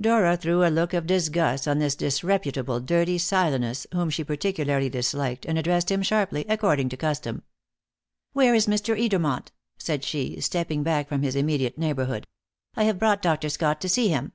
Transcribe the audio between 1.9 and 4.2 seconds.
disreputable, dirty Silenus, whom